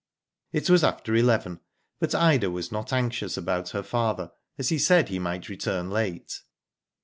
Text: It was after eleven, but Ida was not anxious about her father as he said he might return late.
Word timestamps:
It 0.51 0.67
was 0.67 0.83
after 0.83 1.13
eleven, 1.15 1.59
but 1.99 2.15
Ida 2.15 2.49
was 2.49 2.71
not 2.71 2.91
anxious 2.91 3.37
about 3.37 3.69
her 3.69 3.83
father 3.83 4.31
as 4.57 4.69
he 4.69 4.79
said 4.79 5.09
he 5.09 5.19
might 5.19 5.47
return 5.47 5.91
late. 5.91 6.41